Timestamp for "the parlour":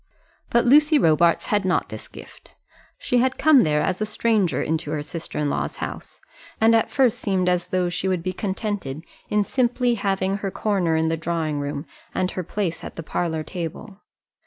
12.95-13.43